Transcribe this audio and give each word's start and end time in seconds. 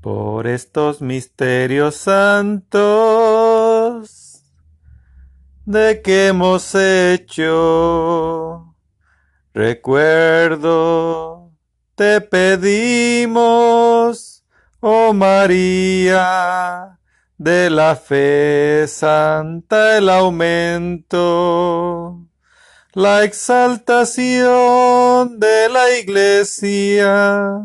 Por 0.00 0.46
estos 0.46 1.00
misterios 1.00 1.96
santos 1.96 2.84
de 5.64 6.02
que 6.02 6.26
hemos 6.26 6.74
hecho 6.74 8.74
recuerdo 9.54 11.43
te 11.94 12.20
pedimos, 12.20 13.34
oh 14.80 15.12
María, 15.12 16.98
de 17.38 17.70
la 17.70 17.94
fe 17.94 18.86
santa 18.88 19.98
el 19.98 20.08
aumento, 20.08 21.46
la 22.92 23.22
exaltación 23.22 24.48
de 25.38 25.68
la 25.68 25.96
iglesia, 25.98 27.60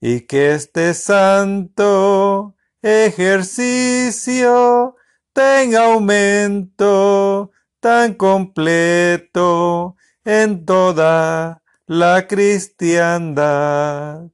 y 0.00 0.22
que 0.22 0.54
este 0.54 0.94
santo 0.94 2.56
ejercicio 2.82 4.96
tenga 5.32 5.92
aumento 5.92 7.52
tan 7.80 8.14
completo 8.14 9.96
en 10.24 10.64
toda 10.64 11.62
la 11.86 12.28
cristiandad, 12.28 14.30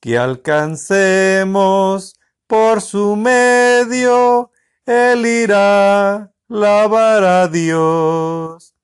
que 0.00 0.18
alcancemos 0.18 2.18
por 2.46 2.80
su 2.80 3.14
medio 3.16 4.50
el 4.84 5.24
irá 5.24 6.32
lavar 6.48 7.24
a 7.24 7.48
Dios 7.48 8.74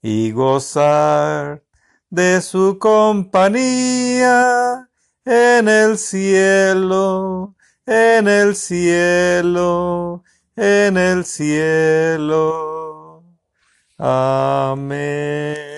y 0.00 0.32
gozar 0.32 1.62
de 2.12 2.40
su 2.42 2.78
compañía 2.78 4.86
en 5.24 5.66
el 5.66 5.96
cielo, 5.96 7.54
en 7.86 8.28
el 8.28 8.54
cielo, 8.54 10.22
en 10.54 10.98
el 10.98 11.24
cielo. 11.24 13.24
Amén. 13.96 15.71